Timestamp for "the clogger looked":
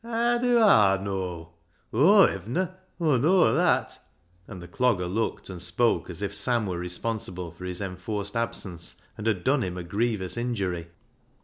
4.59-5.47